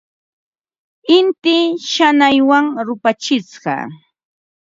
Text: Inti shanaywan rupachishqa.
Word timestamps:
Inti 1.17 1.57
shanaywan 1.91 2.65
rupachishqa. 2.85 3.75